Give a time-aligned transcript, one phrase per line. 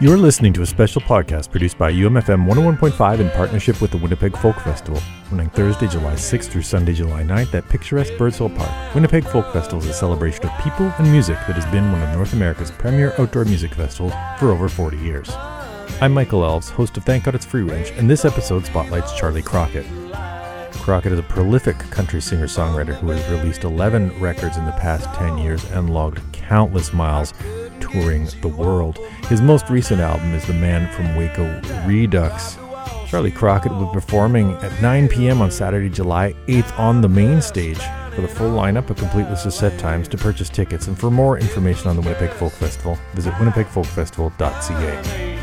[0.00, 4.36] You're listening to a special podcast produced by UMFM 101.5 in partnership with the Winnipeg
[4.38, 8.94] Folk Festival, running Thursday, July 6th through Sunday, July 9th at picturesque Birds Hill Park.
[8.94, 12.14] Winnipeg Folk Festival is a celebration of people and music that has been one of
[12.14, 15.30] North America's premier outdoor music festivals for over 40 years.
[16.00, 19.42] I'm Michael Elves, host of Thank God It's Free Range, and this episode spotlights Charley
[19.42, 19.86] Crockett.
[20.74, 25.12] Crockett is a prolific country singer songwriter who has released 11 records in the past
[25.16, 27.34] 10 years and logged countless miles
[27.80, 28.98] touring the world.
[29.28, 32.58] His most recent album is The Man from Waco Redux.
[33.08, 35.40] Charley Crockett will be performing at 9 p.m.
[35.40, 37.78] on Saturday, July 8th on the main stage.
[38.14, 41.10] For the full lineup, a complete list of set times to purchase tickets, and for
[41.10, 45.38] more information on the Winnipeg Folk Festival, visit winnipegfolkfestival.ca.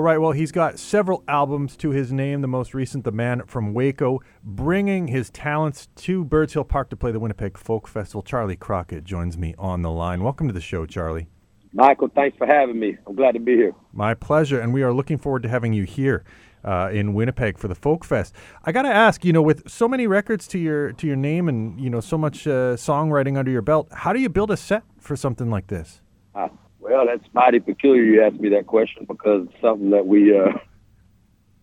[0.00, 2.40] All right, well, he's got several albums to his name.
[2.40, 6.96] The most recent, The Man from Waco, bringing his talents to Birds Hill Park to
[6.96, 8.22] play the Winnipeg Folk Festival.
[8.22, 10.22] Charley Crockett joins me on the line.
[10.22, 11.28] Welcome to the show, Charley.
[11.74, 12.96] Michael, thanks for having me.
[13.06, 13.74] I'm glad to be here.
[13.92, 16.24] My pleasure, and we are looking forward to having you here
[16.64, 18.34] uh, in Winnipeg for the Folk Fest.
[18.64, 21.46] I got to ask, you know, with so many records to your to your name
[21.46, 24.56] and you know so much uh, songwriting under your belt, how do you build a
[24.56, 26.00] set for something like this?
[26.34, 26.48] Uh,
[26.90, 30.52] well, that's mighty peculiar you asked me that question because it's something that we uh,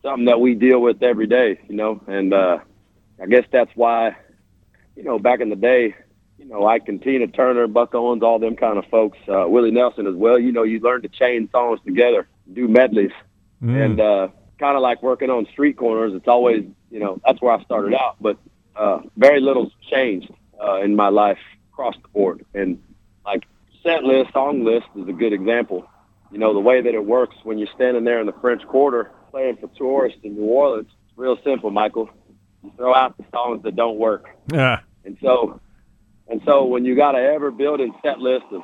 [0.02, 2.60] something that we deal with every day, you know, and uh,
[3.22, 4.16] I guess that's why,
[4.96, 5.96] you know, back in the day,
[6.38, 10.08] you know, like Tina Turner, Buck Owens, all them kind of folks, uh, Willie Nelson
[10.08, 10.40] as well.
[10.40, 13.12] You know, you learn to chain songs together, do medleys,
[13.62, 14.28] and uh,
[14.60, 16.14] kind of like working on street corners.
[16.14, 18.38] It's always, you know, that's where I started out, but
[18.78, 20.32] uh, very little's changed
[20.64, 21.40] uh, in my life
[21.74, 22.82] across the board, and
[23.26, 23.44] like
[23.88, 25.88] set list, song list is a good example.
[26.32, 29.12] You know, the way that it works when you're standing there in the French Quarter
[29.32, 32.10] playing for tourists in New Orleans, it's real simple, Michael.
[32.64, 34.26] You throw out the songs that don't work.
[34.52, 34.82] Yeah.
[35.06, 35.62] And so,
[36.28, 38.62] and so when you got to ever build in set list of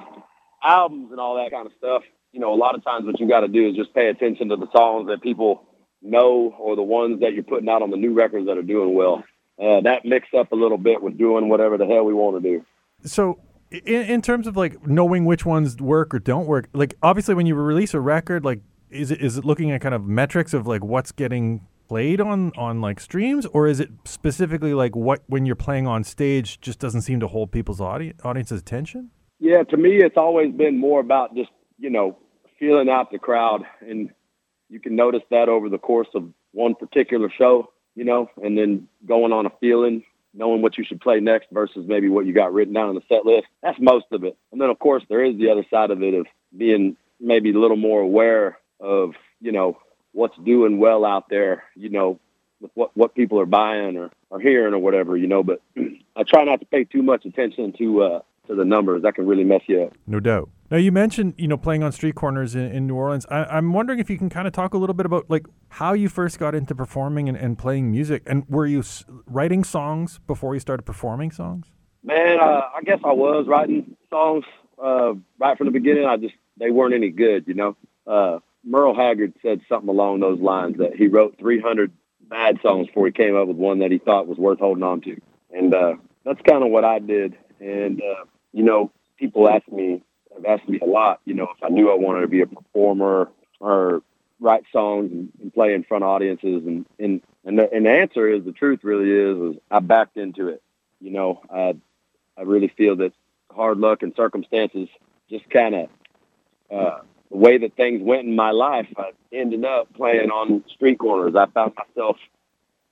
[0.62, 3.28] albums and all that kind of stuff, you know, a lot of times what you
[3.28, 5.64] got to do is just pay attention to the songs that people
[6.02, 8.94] know or the ones that you're putting out on the new records that are doing
[8.94, 9.24] well.
[9.62, 12.50] Uh, that mixed up a little bit with doing whatever the hell we want to
[12.50, 12.66] do.
[13.06, 13.40] So,
[13.74, 17.46] in, in terms of like knowing which ones work or don't work, like obviously when
[17.46, 20.68] you release a record, like is it is it looking at kind of metrics of
[20.68, 25.46] like what's getting played on on like streams, or is it specifically like what when
[25.46, 29.10] you're playing on stage just doesn't seem to hold people's audience audience's attention?
[29.40, 31.50] Yeah, to me, it's always been more about just
[31.80, 32.18] you know
[32.60, 34.12] feeling out the crowd, and
[34.70, 38.88] you can notice that over the course of one particular show, you know, and then
[39.08, 40.04] going on a feeling,
[40.34, 43.04] knowing what you should play next versus maybe what you got written down on the
[43.08, 43.48] set list.
[43.62, 44.38] That's most of it.
[44.52, 47.60] And then of course there is the other side of it of being maybe a
[47.60, 49.78] little more aware of you know
[50.14, 52.20] what's doing well out there, you know,
[52.62, 55.44] with what what people are buying or, or hearing or whatever, you know.
[55.44, 55.62] But
[56.16, 59.04] I try not to pay too much attention to uh, to the numbers.
[59.04, 59.94] That can really mess you up.
[60.08, 60.50] No doubt.
[60.70, 63.26] Now you mentioned you know playing on street corners in, in New Orleans.
[63.30, 65.94] I, I'm wondering if you can kind of talk a little bit about like how
[65.94, 70.20] you first got into performing and, and playing music, and were you s- writing songs
[70.28, 71.68] before you started performing songs?
[72.04, 74.44] Man, uh, I guess I was writing songs
[74.84, 76.06] uh, right from the beginning.
[76.06, 77.78] I just they weren't any good, you know.
[78.06, 81.92] Uh, Merle Haggard said something along those lines that he wrote 300
[82.30, 85.02] bad songs before he came up with one that he thought was worth holding on
[85.02, 85.20] to,
[85.52, 87.38] and uh, that's kind of what I did.
[87.64, 91.64] And uh, you know, people ask me have asked me a lot, you know, if
[91.64, 93.30] I knew I wanted to be a performer
[93.60, 94.02] or
[94.40, 97.92] write songs and, and play in front of audiences, and and and the, and the
[97.92, 100.62] answer is the truth really is is I backed into it.
[101.00, 101.76] You know, I
[102.38, 103.14] I really feel that
[103.52, 104.90] hard luck and circumstances
[105.30, 105.90] just kind of
[106.72, 107.00] uh,
[107.32, 108.88] the way that things went in my life.
[108.98, 111.36] I ended up playing on street corners.
[111.36, 112.18] I found myself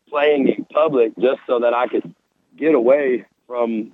[0.09, 2.13] playing in public just so that I could
[2.57, 3.91] get away from,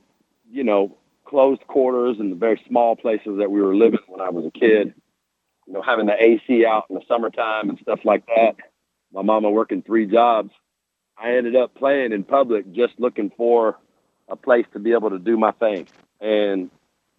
[0.52, 4.30] you know, closed quarters and the very small places that we were living when I
[4.30, 4.94] was a kid.
[5.66, 8.56] You know, having the AC out in the summertime and stuff like that.
[9.14, 10.52] My mama working three jobs.
[11.18, 13.78] I ended up playing in public just looking for
[14.30, 15.88] a place to be able to do my thing.
[16.22, 16.70] And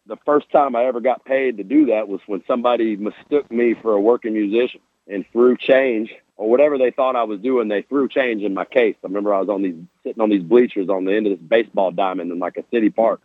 [0.07, 3.75] the first time I ever got paid to do that was when somebody mistook me
[3.75, 7.69] for a working musician and threw change or whatever they thought I was doing.
[7.69, 8.95] They threw change in my case.
[9.05, 9.75] I remember I was on these
[10.05, 12.89] sitting on these bleachers on the end of this baseball diamond in like a city
[12.89, 13.21] park,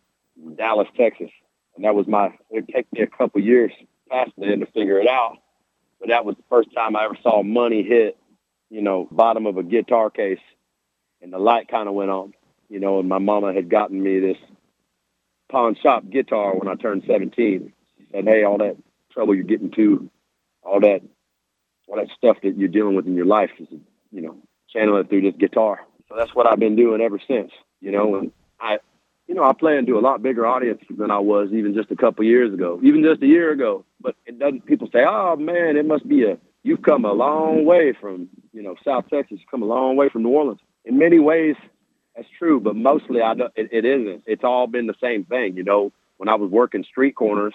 [0.57, 1.29] Dallas, Texas,
[1.75, 2.33] and that was my.
[2.49, 3.71] It took me a couple years
[4.09, 5.37] past then to figure it out,
[5.99, 8.17] but that was the first time I ever saw money hit,
[8.69, 10.41] you know, bottom of a guitar case,
[11.21, 12.33] and the light kind of went on,
[12.67, 14.37] you know, and my mama had gotten me this
[15.51, 17.71] pawn shop guitar when I turned 17.
[17.99, 18.75] She said, "Hey, all that
[19.11, 20.09] trouble you're getting to,
[20.63, 21.01] all that,
[21.93, 23.67] all that stuff that you're dealing with in your life is,
[24.11, 24.37] you know,
[24.71, 27.51] channel it through this guitar." So that's what I've been doing ever since.
[27.81, 28.79] You know, and I,
[29.27, 31.95] you know, I plan to a lot bigger audience than I was even just a
[31.95, 33.85] couple years ago, even just a year ago.
[34.01, 34.65] But it doesn't.
[34.65, 38.63] People say, "Oh man, it must be a you've come a long way from, you
[38.63, 39.39] know, South Texas.
[39.51, 41.55] Come a long way from New Orleans." In many ways,
[42.15, 44.23] that's true, but mostly I don't, it, it isn't.
[44.25, 45.55] It's all been the same thing.
[45.55, 47.53] You know, when I was working street corners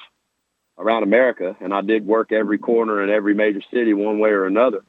[0.78, 4.46] around America, and I did work every corner in every major city one way or
[4.46, 4.84] another,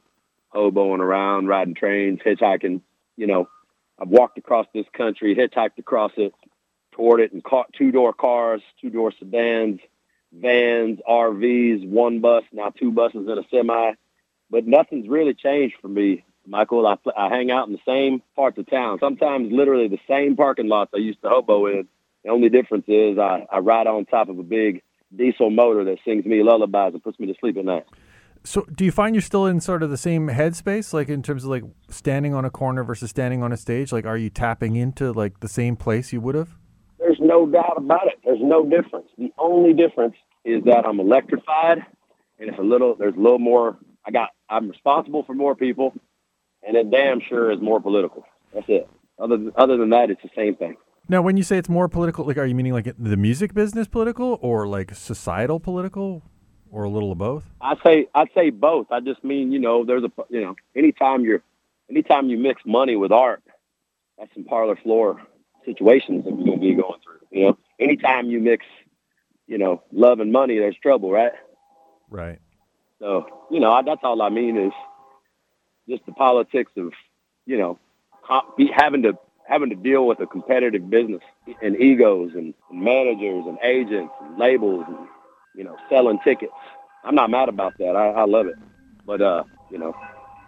[0.54, 2.80] hoboing around, riding trains, hitchhiking.
[3.16, 3.48] You know,
[3.98, 6.32] I've walked across this country, hitchhiked across it,
[6.94, 9.80] toured it, and caught two door cars, two door sedans,
[10.32, 13.92] vans, RVs, one bus, now two buses and a semi.
[14.48, 16.86] But nothing's really changed for me Michael.
[16.86, 20.68] I, I hang out in the same parts of town, sometimes literally the same parking
[20.68, 21.88] lots I used to hobo in.
[22.24, 24.82] The only difference is I, I ride on top of a big
[25.16, 27.84] diesel motor that sings me lullabies and puts me to sleep at night.
[28.42, 31.44] So, do you find you're still in sort of the same headspace, like in terms
[31.44, 33.92] of like standing on a corner versus standing on a stage?
[33.92, 36.56] Like, are you tapping into like the same place you would have?
[36.98, 38.18] There's no doubt about it.
[38.24, 39.08] There's no difference.
[39.18, 40.14] The only difference
[40.44, 41.84] is that I'm electrified,
[42.38, 42.94] and it's a little.
[42.94, 43.76] There's a little more.
[44.06, 44.30] I got.
[44.48, 45.92] I'm responsible for more people,
[46.66, 48.24] and it damn sure is more political.
[48.54, 48.88] That's it.
[49.18, 50.76] Other than, other than that, it's the same thing.
[51.10, 53.88] Now, when you say it's more political, like, are you meaning like the music business
[53.88, 56.22] political, or like societal political,
[56.70, 57.42] or a little of both?
[57.60, 58.92] I say I'd say both.
[58.92, 61.42] I just mean you know there's a you know anytime you're
[61.90, 63.42] anytime you mix money with art,
[64.18, 65.20] that's some parlor floor
[65.66, 67.26] situations that we're gonna be going through.
[67.32, 68.64] You know, anytime you mix
[69.48, 71.32] you know love and money, there's trouble, right?
[72.08, 72.38] Right.
[73.00, 74.72] So you know I, that's all I mean is
[75.88, 76.92] just the politics of
[77.46, 77.80] you know
[78.76, 79.18] having to
[79.50, 81.20] having to deal with a competitive business
[81.60, 84.96] and egos and, managers and agents and labels and
[85.56, 86.52] you know selling tickets.
[87.04, 87.96] I'm not mad about that.
[87.96, 88.54] I, I love it.
[89.04, 89.92] But uh, you know,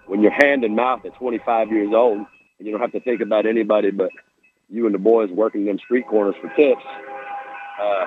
[0.07, 2.27] when you're hand and mouth at 25 years old and
[2.67, 4.11] you don't have to think about anybody but
[4.69, 6.85] you and the boys working them street corners for tips.
[7.83, 8.05] Uh,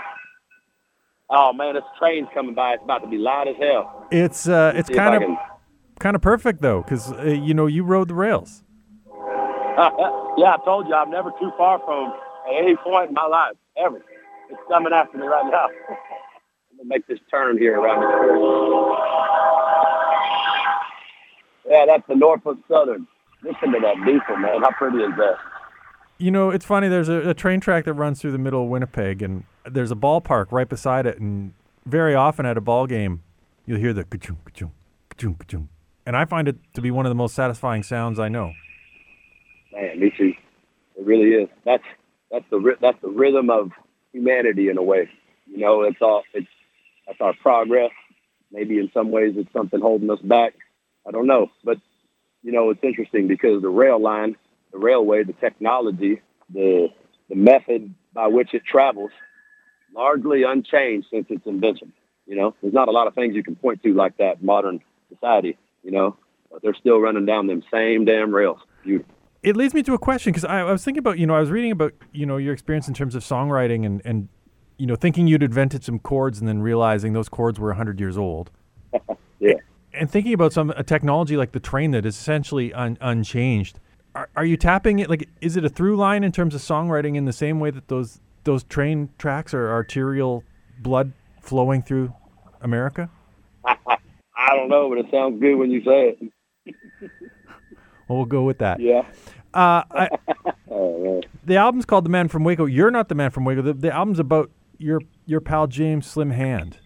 [1.30, 2.76] oh man, this train's coming by.
[2.76, 4.08] It's about to be loud as hell.
[4.12, 5.38] It's uh, it's See if I kind of
[6.00, 8.64] kind of perfect though, because uh, you know you rode the rails.
[10.38, 12.14] yeah, I told you I'm never too far from
[12.48, 13.98] at any point in my life ever.
[14.50, 15.68] It's coming after me right now.
[16.72, 18.40] I'm gonna make this turn here around the curve.
[21.70, 23.08] Yeah, that's the Norfolk Southern.
[23.44, 24.62] Listen to that diesel, man.
[24.62, 25.36] How pretty is that?
[26.18, 26.88] You know, it's funny.
[26.88, 29.96] There's a, a train track that runs through the middle of Winnipeg, and there's a
[29.96, 31.20] ballpark right beside it.
[31.20, 31.54] And
[31.86, 33.24] very often at a ball game,
[33.66, 34.72] you'll hear the ka-chung, ka-chung,
[35.10, 35.70] ka-chung, ka-chung.
[36.06, 38.54] And I find it to be one of the most satisfying sounds I know.
[39.76, 40.34] Man, me too.
[40.98, 41.50] It really is.
[41.66, 41.84] That's
[42.32, 43.72] that's the that's the rhythm of
[44.14, 45.10] humanity in a way.
[45.48, 46.48] You know, it's all it's
[47.06, 47.92] that's our progress.
[48.52, 50.54] Maybe in some ways it's something holding us back.
[51.08, 51.78] I don't know, but
[52.42, 54.38] you know, it's interesting because the rail line,
[54.72, 56.22] the railway, the technology,
[56.54, 56.88] the
[57.30, 59.12] the method by which it travels,
[59.94, 61.92] largely unchanged since its invention.
[62.26, 64.80] You know, there's not a lot of things you can point to like that modern
[65.10, 65.58] society.
[65.84, 66.18] You know,
[66.50, 68.60] but they're still running down them same damn rails.
[68.84, 69.15] Beautiful.
[69.46, 71.40] It leads me to a question because I, I was thinking about you know I
[71.40, 74.28] was reading about you know your experience in terms of songwriting and and
[74.80, 78.18] you know thinking you'd invented some chords and then realizing those chords were hundred years
[78.18, 78.52] old.
[79.38, 79.56] Yeah.
[79.94, 83.82] And thinking about some a technology like the train that is essentially un, unchanged.
[84.16, 87.18] Are, are you tapping it like is it a through line in terms of songwriting
[87.18, 90.46] in the same way that those those train tracks are arterial
[90.80, 91.12] blood
[91.42, 92.14] flowing through
[92.62, 93.10] America?
[93.66, 96.32] I don't know, but it sounds good when you say it.
[98.08, 98.80] Well, we'll go with that.
[98.80, 99.06] Yeah.
[99.56, 100.10] Uh, I,
[100.70, 103.62] Oh the album's called "The Man from Waco." You're not the man from Waco.
[103.62, 106.80] The, the album's about your your pal James Slim Hand.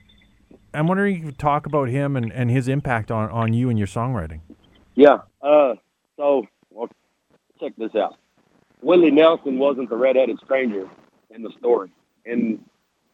[0.73, 3.69] I'm wondering if you could talk about him and, and his impact on, on you
[3.69, 4.41] and your songwriting.
[4.93, 5.19] Yeah.
[5.41, 5.75] Uh.
[6.17, 6.89] So, well,
[7.59, 8.17] check this out.
[8.81, 10.87] Willie Nelson wasn't the redheaded stranger
[11.31, 11.91] in the story,
[12.25, 12.63] and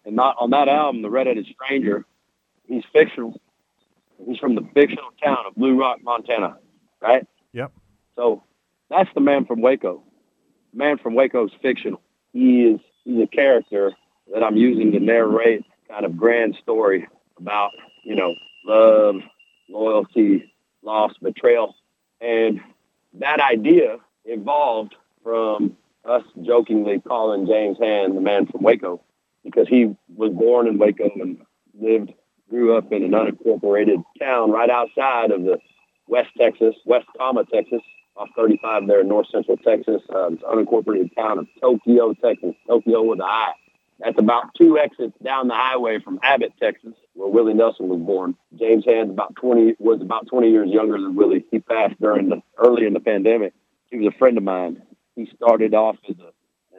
[0.05, 2.05] and not on that album, the redheaded stranger.
[2.67, 3.39] He's fictional.
[4.25, 6.57] He's from the fictional town of Blue Rock, Montana,
[7.01, 7.27] right?
[7.53, 7.71] Yep.
[8.15, 8.43] So
[8.89, 10.03] that's the man from Waco.
[10.73, 12.01] Man from Waco is fictional.
[12.33, 13.93] He is he's a character
[14.33, 17.71] that I'm using to narrate kind of grand story about,
[18.03, 18.33] you know,
[18.65, 19.15] love,
[19.69, 21.75] loyalty, loss, betrayal.
[22.21, 22.59] And
[23.19, 29.01] that idea evolved from us jokingly calling James Hand the man from Waco
[29.43, 31.37] because he was born in Waco and
[31.79, 32.13] lived,
[32.49, 35.57] grew up in an unincorporated town right outside of the
[36.07, 37.81] West Texas, West Tama, Texas,
[38.17, 40.01] off 35 there in north central Texas.
[40.13, 43.51] Uh, this unincorporated town of Tokyo, Texas, Tokyo with an I.
[43.99, 48.35] That's about two exits down the highway from Abbott, Texas, where Willie Nelson was born.
[48.59, 51.45] James Hand's about 20 was about 20 years younger than Willie.
[51.49, 53.53] He passed during the early in the pandemic.
[53.89, 54.81] He was a friend of mine.
[55.15, 56.31] He started off as a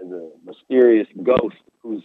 [0.04, 2.02] as a mysterious ghost whose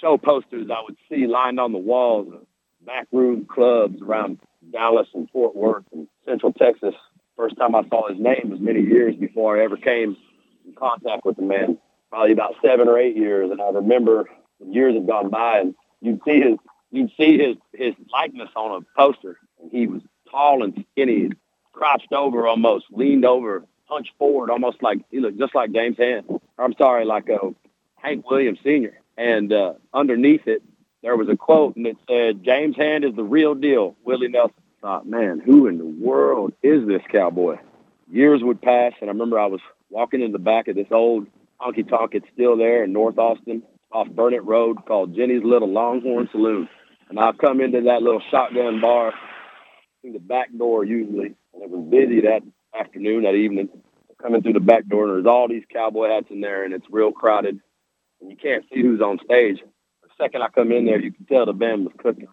[0.00, 2.46] show posters I would see lined on the walls of
[2.86, 4.38] backroom clubs around
[4.72, 6.94] Dallas and Fort Worth and Central Texas.
[7.36, 10.16] First time I saw his name was many years before I ever came
[10.66, 11.78] in contact with the man.
[12.10, 14.28] Probably about seven or eight years, and I remember
[14.64, 16.58] years had gone by, and you'd see his
[16.92, 20.00] you'd see his his likeness on a poster, and he was
[20.30, 21.30] tall and skinny,
[21.72, 26.26] crouched over almost, leaned over, hunched forward, almost like he looked just like James Hand.
[26.56, 27.50] I'm sorry, like uh,
[27.96, 28.96] Hank Williams Sr.
[29.16, 30.62] And uh, underneath it,
[31.02, 34.54] there was a quote, and it said, "James Hand is the real deal." Willie Nelson.
[34.84, 37.56] Thought, man, who in the world is this cowboy?
[38.06, 41.26] Years would pass, and I remember I was walking in the back of this old
[41.58, 42.10] honky tonk.
[42.12, 46.68] It's still there in North Austin, off Burnet Road, called Ginny's Little Longhorn Saloon.
[47.08, 49.14] And I'll come into that little shotgun bar
[50.02, 52.42] through the back door usually, and it was busy that
[52.78, 53.70] afternoon, that evening.
[54.20, 56.84] Coming through the back door, and there's all these cowboy hats in there, and it's
[56.90, 57.58] real crowded,
[58.20, 59.60] and you can't see who's on stage.
[60.02, 62.28] The second I come in there, you can tell the band was cooking.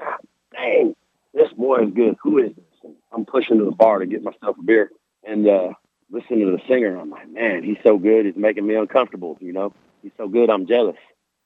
[0.00, 0.16] God
[0.52, 0.96] dang,
[1.42, 2.16] this boy is good.
[2.22, 2.64] Who is this?
[2.84, 4.90] And I'm pushing to the bar to get myself a beer,
[5.24, 5.72] and uh,
[6.10, 8.26] listening to the singer, I'm like, man, he's so good.
[8.26, 9.38] He's making me uncomfortable.
[9.40, 10.50] You know, he's so good.
[10.50, 10.96] I'm jealous.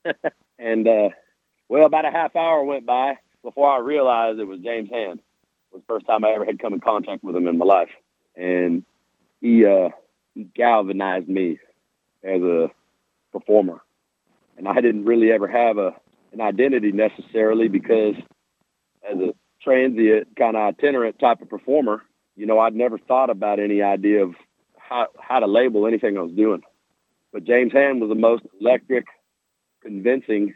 [0.58, 1.10] and uh,
[1.68, 5.20] well, about a half hour went by before I realized it was James Hand.
[5.20, 7.64] It was the first time I ever had come in contact with him in my
[7.64, 7.90] life,
[8.34, 8.84] and
[9.40, 9.90] he uh,
[10.34, 11.58] he galvanized me
[12.22, 12.70] as a
[13.32, 13.80] performer.
[14.58, 15.94] And I didn't really ever have a
[16.32, 18.14] an identity necessarily because
[19.08, 19.34] as a
[19.66, 22.02] transient kind of itinerant type of performer,
[22.36, 24.34] you know, I'd never thought about any idea of
[24.78, 26.62] how how to label anything I was doing.
[27.32, 29.06] But James Hand was the most electric,
[29.82, 30.54] convincing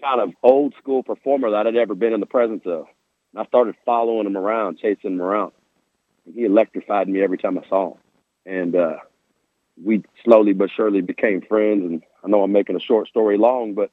[0.00, 2.86] kind of old school performer that I'd ever been in the presence of.
[3.32, 5.52] And I started following him around, chasing him around.
[6.24, 7.98] And he electrified me every time I saw him.
[8.46, 8.96] And uh,
[9.82, 11.84] we slowly but surely became friends.
[11.84, 13.90] And I know I'm making a short story long, but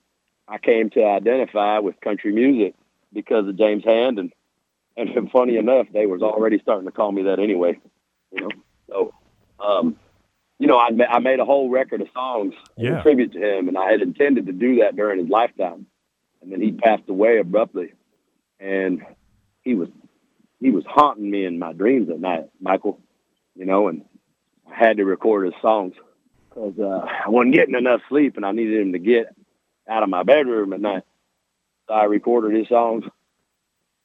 [0.47, 2.75] I came to identify with country music
[3.11, 4.19] because of James Hand.
[4.19, 4.31] And,
[4.97, 7.79] and funny enough, they was already starting to call me that anyway.
[8.31, 8.49] You know,
[8.89, 9.13] so
[9.59, 9.95] um,
[10.59, 12.97] you know, I, ma- I made a whole record of songs Yeah.
[12.97, 15.87] in tribute to him, and I had intended to do that during his lifetime.
[16.41, 17.93] And then he passed away abruptly,
[18.59, 19.03] and
[19.63, 19.89] he was
[20.59, 22.99] he was haunting me in my dreams at night, Michael.
[23.55, 24.03] You know, and
[24.71, 25.93] I had to record his songs
[26.49, 29.27] because uh, I wasn't getting enough sleep, and I needed him to get
[29.87, 31.03] out of my bedroom at night.
[31.87, 33.03] So I recorded his songs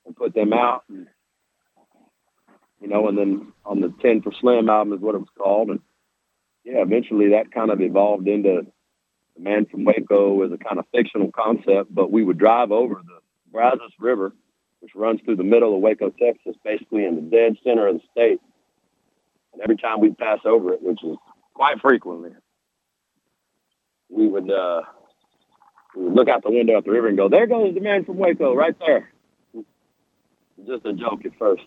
[0.07, 0.85] and put them out.
[0.89, 1.07] And,
[2.81, 5.71] you know, and then on the Ten for Slim album is what it was called,
[5.71, 5.81] and
[6.65, 8.67] yeah, eventually that kind of evolved into
[9.37, 11.95] the Man from Waco as a kind of fictional concept.
[11.95, 13.19] But we would drive over the
[13.51, 14.33] Brazos River,
[14.81, 18.03] which runs through the middle of Waco, Texas, basically in the dead center of the
[18.11, 18.41] state.
[19.53, 21.17] And every time we'd pass over it, which is
[21.55, 22.31] quite frequently,
[24.11, 24.83] we would uh,
[25.95, 28.55] look out the window at the river and go, "There goes the man from Waco,
[28.55, 29.11] right there."
[30.65, 31.63] Just a joke at first,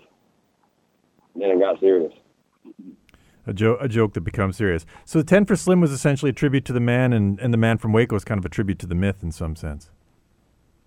[1.35, 2.13] then it got serious.
[3.45, 4.85] A, jo- a joke that becomes serious.
[5.05, 7.57] So the 10 for Slim was essentially a tribute to the man, and, and the
[7.57, 9.91] man from Waco was kind of a tribute to the myth in some sense.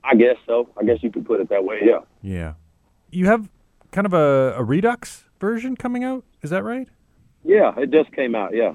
[0.04, 0.68] I guess so.
[0.78, 1.80] I guess you could put it that way.
[1.82, 2.00] Yeah.
[2.22, 2.54] Yeah.
[3.10, 3.48] You have
[3.92, 6.24] kind of a, a Redux version coming out.
[6.42, 6.88] Is that right?
[7.44, 8.54] Yeah, it just came out.
[8.54, 8.72] Yeah.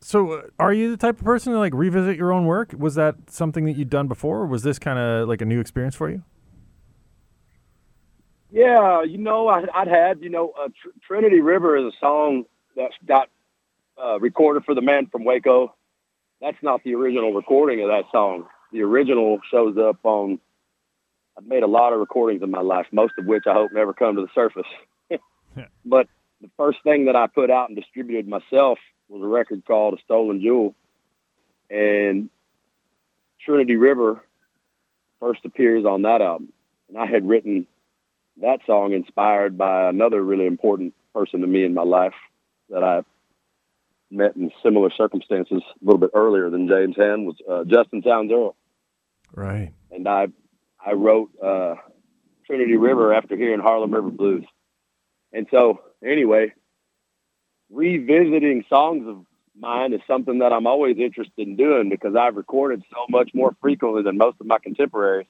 [0.00, 2.74] So, uh, are you the type of person to like revisit your own work?
[2.76, 5.58] Was that something that you'd done before, or was this kind of like a new
[5.58, 6.22] experience for you?
[8.50, 12.44] Yeah, you know, I, I'd had, you know, uh, Tr- Trinity River is a song
[12.76, 13.28] that got
[14.02, 15.74] uh, recorded for the man from Waco.
[16.40, 18.46] That's not the original recording of that song.
[18.72, 20.38] The original shows up on.
[21.38, 23.92] I've made a lot of recordings in my life, most of which I hope never
[23.92, 24.66] come to the surface.
[25.84, 26.08] but
[26.40, 30.02] the first thing that I put out and distributed myself was a record called A
[30.02, 30.74] Stolen Jewel.
[31.70, 32.30] And
[33.44, 34.22] Trinity River
[35.20, 36.52] first appears on that album.
[36.88, 37.66] And I had written
[38.40, 42.14] that song inspired by another really important person to me in my life
[42.70, 43.02] that I
[44.10, 48.30] met in similar circumstances a little bit earlier than James Hand was uh, Justin Townes
[48.30, 48.56] Earle.
[49.34, 49.72] Right.
[49.90, 50.28] And I
[50.84, 51.76] I wrote uh,
[52.46, 54.44] Trinity River after hearing Harlem River Blues.
[55.32, 56.52] And so anyway,
[57.70, 59.24] revisiting songs of
[59.58, 63.56] mine is something that I'm always interested in doing because I've recorded so much more
[63.60, 65.26] frequently than most of my contemporaries.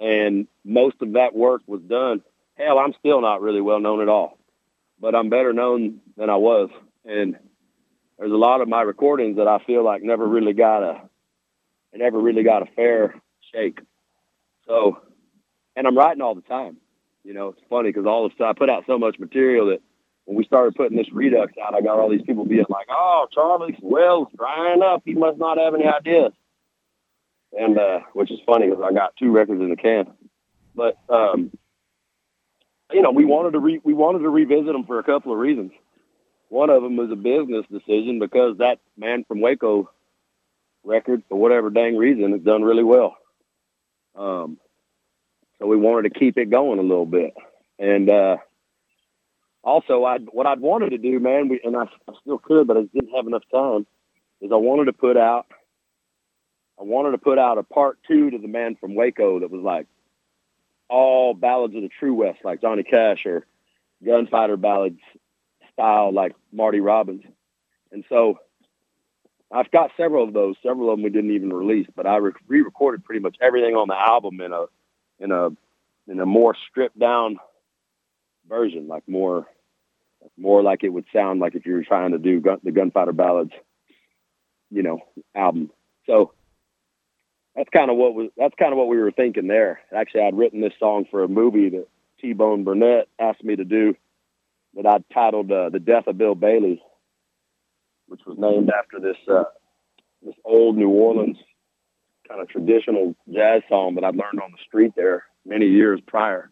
[0.00, 2.22] And most of that work was done.
[2.56, 4.38] Hell, I'm still not really well known at all,
[5.00, 6.70] but I'm better known than I was.
[7.04, 7.36] And
[8.18, 11.02] there's a lot of my recordings that I feel like never really got a,
[11.92, 13.14] never really got a fair
[13.52, 13.80] shake.
[14.66, 15.00] So,
[15.76, 16.76] and I'm writing all the time.
[17.24, 19.66] You know, it's funny because all of a sudden I put out so much material
[19.68, 19.80] that
[20.26, 23.26] when we started putting this redux out, I got all these people being like, "Oh,
[23.32, 25.02] Charley's well's drying up.
[25.04, 26.32] He must not have any ideas."
[27.56, 30.12] And uh, which is funny because I got two records in the can.
[30.74, 31.52] But um,
[32.92, 35.38] you know, we wanted to re- we wanted to revisit them for a couple of
[35.38, 35.72] reasons.
[36.48, 39.90] One of them was a business decision because that man from Waco
[40.84, 43.16] record, for whatever dang reason, has done really well.
[44.16, 44.58] Um,
[45.58, 47.34] so we wanted to keep it going a little bit,
[47.78, 48.36] and uh,
[49.64, 52.76] also, I what I'd wanted to do, man, we, and I, I still could, but
[52.76, 53.86] I didn't have enough time.
[54.40, 55.46] Is I wanted to put out,
[56.84, 59.62] I wanted to put out a part two to the Man from Waco that was
[59.62, 59.86] like
[60.90, 63.46] all ballads of the True West, like Johnny Cash or
[64.04, 65.00] gunfighter ballads
[65.72, 67.22] style, like Marty Robbins.
[67.90, 68.38] And so
[69.50, 70.56] I've got several of those.
[70.62, 72.18] Several of them we didn't even release, but I
[72.48, 74.66] re-recorded pretty much everything on the album in a
[75.18, 75.48] in a
[76.06, 77.38] in a more stripped down
[78.46, 79.46] version, like more
[80.36, 83.12] more like it would sound like if you were trying to do gun, the Gunfighter
[83.12, 83.52] Ballads,
[84.70, 84.98] you know,
[85.34, 85.70] album.
[86.06, 86.32] So
[87.56, 89.80] that's kind of what was that's kind of what we were thinking there.
[89.94, 91.86] Actually, I'd written this song for a movie that
[92.20, 93.94] T Bone Burnett asked me to do
[94.74, 96.82] that I'd titled uh, "The Death of Bill Bailey,"
[98.08, 99.44] which was named after this uh,
[100.22, 101.36] this old New Orleans
[102.28, 106.50] kind of traditional jazz song that I'd learned on the street there many years prior.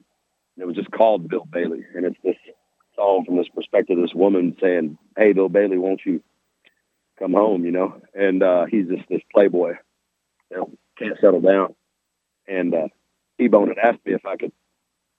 [0.57, 2.37] And it was just called Bill Bailey, and it's this
[2.95, 6.23] song from this perspective this woman saying, "Hey, Bill Bailey, won't you
[7.19, 9.75] come home?" You know, and uh, he's just this playboy,
[10.51, 10.71] you know,
[11.03, 11.75] can't settle down.
[12.47, 12.89] And uh,
[13.39, 14.53] T-Bone had asked me if I could.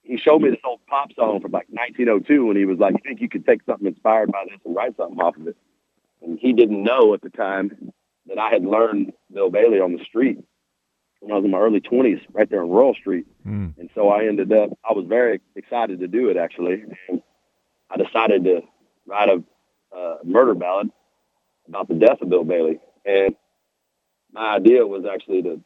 [0.02, 3.00] He showed me this old pop song from like 1902, and he was like, "You
[3.06, 5.56] think you could take something inspired by this and write something off of it?"
[6.22, 7.94] And he didn't know at the time
[8.28, 10.40] that I had learned Bill Bailey on the street
[11.24, 13.26] when I was in my early 20s, right there on Royal Street.
[13.48, 13.78] Mm.
[13.78, 16.84] And so I ended up, I was very excited to do it actually.
[17.08, 17.22] And
[17.90, 18.62] I decided to
[19.08, 19.44] write a
[19.98, 20.90] uh, murder ballad
[21.68, 22.80] about the death of Bill Bailey.
[23.06, 23.36] And
[24.34, 25.62] my idea was actually to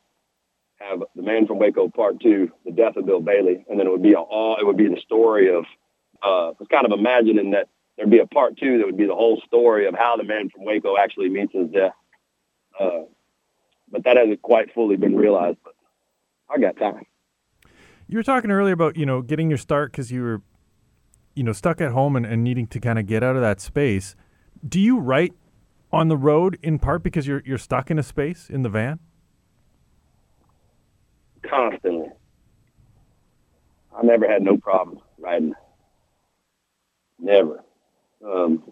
[0.79, 3.89] have the Man from Waco Part Two, the death of Bill Bailey, and then it
[3.89, 5.65] would be a, all it would be the story of.
[6.23, 9.13] Uh, was kind of imagining that there'd be a part two that would be the
[9.13, 11.93] whole story of how the man from Waco actually meets his death.
[12.79, 13.03] Uh,
[13.91, 15.57] but that hasn't quite fully been realized.
[15.63, 15.73] But
[16.49, 17.05] I got time.
[18.07, 20.41] You were talking earlier about you know getting your start because you were,
[21.35, 23.59] you know, stuck at home and, and needing to kind of get out of that
[23.59, 24.15] space.
[24.67, 25.33] Do you write
[25.91, 28.99] on the road in part because you're you're stuck in a space in the van?
[31.49, 32.09] Constantly.
[33.97, 35.53] I never had no problem writing.
[37.19, 37.63] Never.
[38.23, 38.71] Um,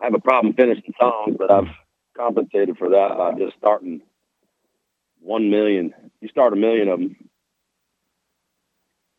[0.00, 1.68] I have a problem finishing songs, but I've
[2.16, 4.02] compensated for that by just starting
[5.20, 5.94] one million.
[6.20, 7.16] You start a million of them,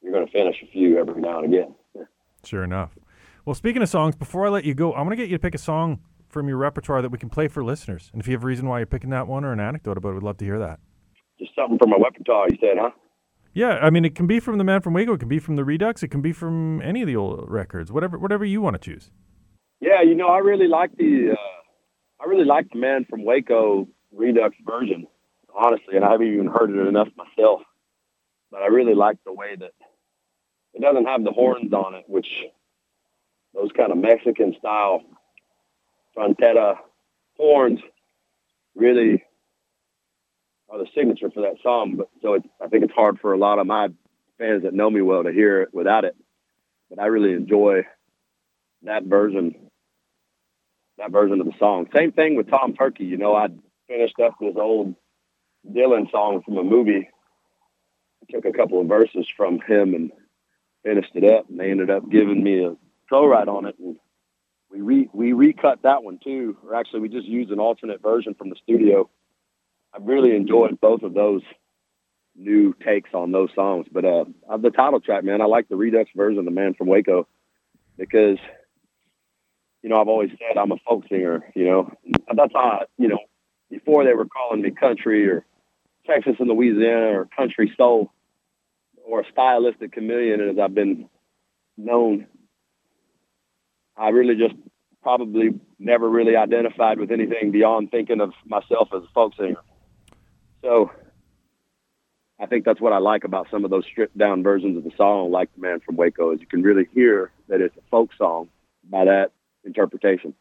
[0.02, 1.76] you're going to finish a few every now and again.
[2.44, 2.98] Sure enough.
[3.46, 5.42] Well, speaking of songs, before I let you go, I'm going to get you to
[5.42, 8.10] pick a song from your repertoire that we can play for listeners?
[8.14, 10.10] And if you have a reason why you're picking that one or an anecdote about
[10.10, 10.80] it, we'd love to hear that.
[11.40, 12.92] Just something from my repertoire, you said, huh?
[13.54, 15.56] Yeah, I mean, it can be from the Man from Waco, it can be from
[15.56, 18.76] the Redux, it can be from any of the old records, whatever, whatever you want
[18.76, 19.10] to choose.
[19.80, 23.88] Yeah, you know, I really like the, uh, I really like the Man from Waco
[24.12, 25.08] Redux version,
[25.56, 27.62] honestly, and I haven't even heard it enough myself.
[28.52, 29.74] But I really like the way that
[30.74, 32.28] it doesn't have the horns on it, which
[33.54, 35.02] those kind of Mexican style
[36.16, 36.76] frontetta
[37.38, 37.80] horns
[38.76, 39.24] really
[40.70, 41.96] are the signature for that song.
[41.98, 43.88] But so it, I think it's hard for a lot of my
[44.38, 46.16] fans that know me well to hear it without it.
[46.90, 47.84] But I really enjoy
[48.84, 49.56] that version,
[50.98, 51.88] that version of the song.
[51.96, 53.06] Same thing with Tom Turkey.
[53.06, 53.48] You know, I
[53.88, 54.96] finished up this old
[55.70, 57.10] Dylan song from a movie.
[58.22, 60.12] I took a couple of verses from him and
[60.84, 62.76] finished it up, and they ended up giving me a
[63.10, 63.98] co-write on it, and
[64.70, 66.58] we re we recut that one too.
[66.66, 69.10] Or actually, we just used an alternate version from the studio.
[69.98, 71.42] I really enjoyed both of those
[72.36, 73.88] new takes on those songs.
[73.92, 74.26] But uh,
[74.58, 77.28] the title track, man, I like the Redux version, of "The Man from Waco,"
[77.98, 78.38] because
[79.82, 81.44] you know I've always said I'm a folk singer.
[81.56, 81.92] You know,
[82.36, 83.20] that's how I, you know
[83.70, 85.46] before they were calling me country or
[86.06, 88.12] Texas and Louisiana or country soul
[89.06, 91.10] or a stylistic chameleon as I've been
[91.78, 92.28] known.
[93.98, 94.56] I really just
[95.02, 99.58] probably never really identified with anything beyond thinking of myself as a folk singer.
[100.62, 100.92] So
[102.40, 104.92] I think that's what I like about some of those stripped down versions of the
[104.96, 108.12] song, like The Man from Waco, is you can really hear that it's a folk
[108.18, 108.50] song
[108.90, 109.32] by that
[109.64, 110.34] interpretation.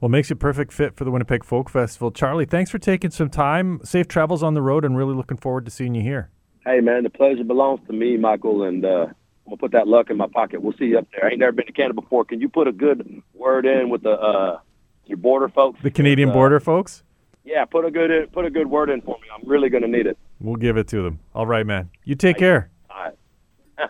[0.00, 2.10] Well, makes it perfect fit for the Winnipeg Folk Festival.
[2.10, 3.80] Charley, thanks for taking some time.
[3.82, 6.30] Safe travels on the road, and really looking forward to seeing you here.
[6.66, 9.14] Hey, man, the pleasure belongs to me, Michael, and uh, I'm
[9.46, 10.60] gonna put that luck in my pocket.
[10.60, 11.26] We'll see you up there.
[11.26, 12.24] I ain't never been to Canada before.
[12.24, 14.58] Can you put a good word in with the uh,
[15.06, 15.78] your border folks?
[15.82, 17.04] The Canadian uh, border folks.
[17.46, 19.28] Yeah, put a good put a good word in for me.
[19.32, 20.18] I'm really gonna need it.
[20.40, 21.20] We'll give it to them.
[21.32, 21.90] All right, man.
[22.04, 22.70] You take care.
[22.90, 23.12] All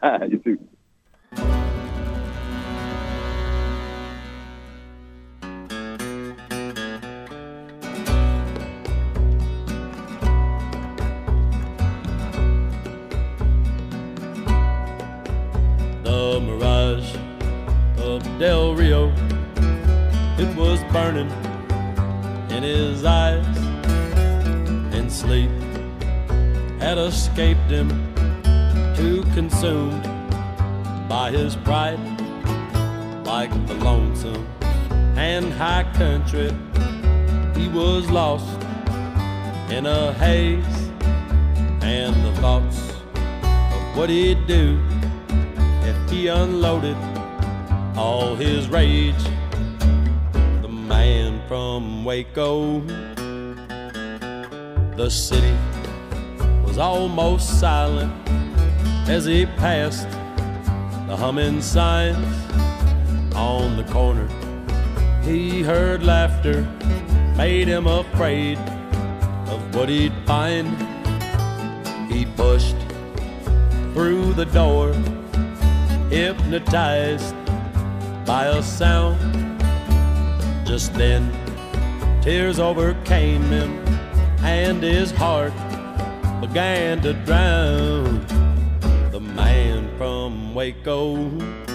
[0.03, 0.31] right.
[0.31, 0.59] you too.
[16.05, 17.17] the mirage
[18.01, 19.09] of Del Rio.
[20.39, 21.31] It was burning
[22.57, 23.45] in his eyes,
[24.95, 25.51] and sleep
[26.81, 27.91] had escaped him,
[28.97, 30.03] too consumed
[31.07, 32.01] by his pride,
[33.27, 34.47] like the lonesome
[35.19, 36.51] and high country.
[37.55, 38.63] He was lost
[39.71, 40.79] in a haze,
[41.83, 42.79] and the thoughts
[43.17, 44.81] of what he'd do
[45.83, 46.97] if he unloaded
[47.99, 49.36] all his rage.
[51.49, 52.81] From Waco,
[54.97, 55.57] the city
[56.67, 58.13] was almost silent
[59.09, 60.09] as he passed
[61.07, 62.17] the humming signs
[63.37, 64.29] on the corner.
[65.23, 66.63] He heard laughter,
[67.37, 68.59] made him afraid
[69.49, 70.77] of what he'd find.
[72.11, 72.77] He pushed
[73.93, 74.93] through the door
[76.11, 77.37] hypnotized
[78.27, 79.46] by a sound.
[80.67, 81.31] Just then,
[82.23, 83.79] tears overcame him,
[84.43, 85.53] and his heart
[86.41, 88.27] began to drown.
[89.13, 91.66] The man from Waco.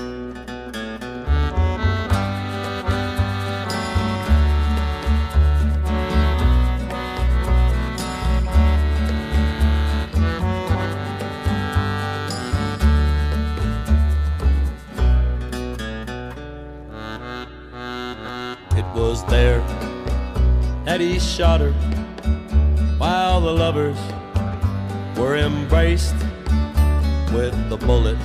[21.01, 21.71] He shot her
[22.99, 23.97] while the lovers
[25.17, 26.13] were embraced
[27.33, 28.19] with the bullet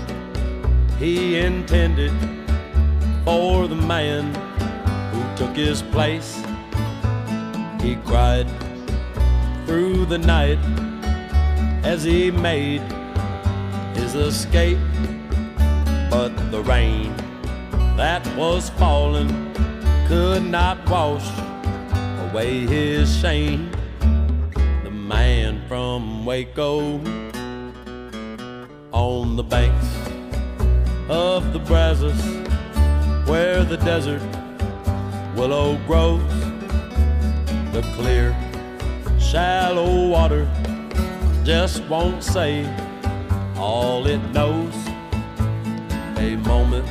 [0.98, 2.12] he intended
[3.24, 4.34] for the man
[5.12, 6.42] who took his place.
[7.80, 8.48] He cried
[9.66, 10.58] through the night
[11.82, 12.82] as he made
[13.94, 14.78] his escape,
[16.10, 17.14] but the rain
[17.96, 19.30] that was falling
[20.08, 21.26] could not wash
[22.36, 23.70] away his shame.
[24.84, 27.00] The man from Waco
[28.92, 29.86] on the banks
[31.08, 32.22] of the Brazos,
[33.26, 34.20] where the desert
[35.34, 36.20] willow grows,
[37.72, 38.36] the clear,
[39.18, 40.46] shallow water
[41.42, 42.66] just won't say
[43.56, 44.74] all it knows.
[46.18, 46.86] A moment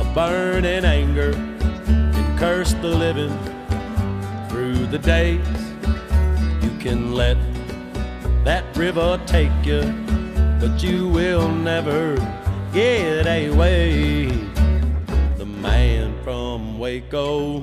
[0.00, 3.49] of burning anger can curse the living
[4.90, 5.46] the days
[6.64, 7.36] you can let
[8.44, 9.82] that river take you,
[10.60, 12.16] but you will never
[12.72, 14.26] get away.
[15.38, 17.62] The man from Waco.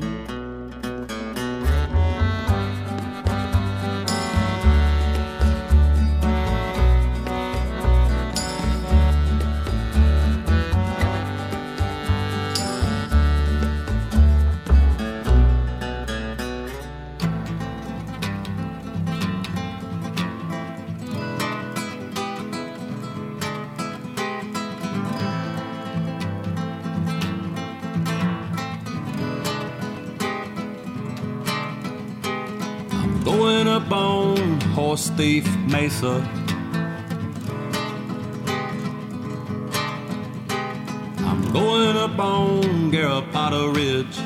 [41.19, 44.17] I'm going up on Garapata Ridge.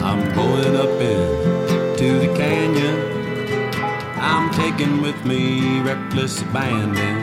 [0.00, 2.96] I'm going up into the canyon.
[4.18, 7.16] I'm taking with me reckless abandon.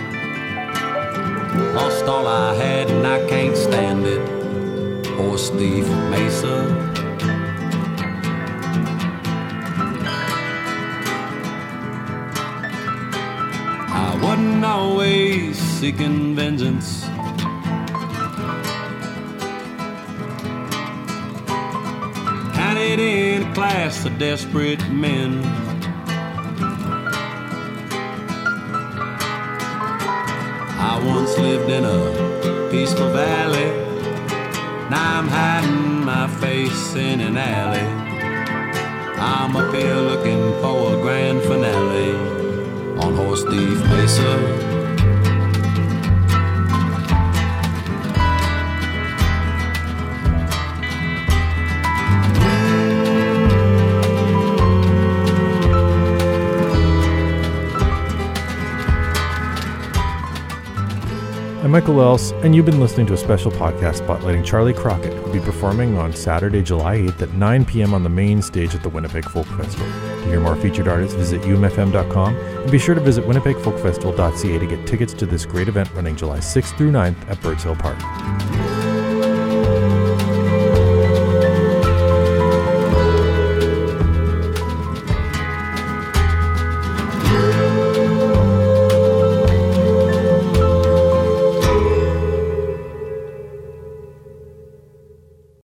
[1.74, 5.08] Lost all I had and I can't stand it.
[5.16, 6.99] Horse Thief Mesa.
[14.80, 17.04] Always seeking vengeance.
[22.58, 25.44] Counted in a class of desperate men.
[30.90, 33.70] I once lived in a peaceful valley.
[34.90, 37.88] Now I'm hiding my face in an alley.
[39.20, 42.39] I'm up here looking for a grand finale
[43.04, 44.99] on Horse Thief Mesa.
[61.70, 65.32] I'm Michael Elves, and you've been listening to a special podcast spotlighting Charley Crockett, who'll
[65.32, 67.94] be performing on Saturday, July 8th at 9 p.m.
[67.94, 69.86] on the main stage at the Winnipeg Folk Festival.
[69.86, 74.88] To hear more featured artists, visit umfm.com, and be sure to visit winnipegfolkfestival.ca to get
[74.88, 78.00] tickets to this great event running July 6th through 9th at Birds Hill Park.